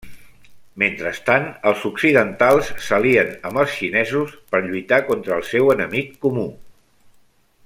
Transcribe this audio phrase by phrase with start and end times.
[0.83, 6.53] Mentrestant, els occidentals s'alien amb els xinesos per lluitar contra el seu enemic comú.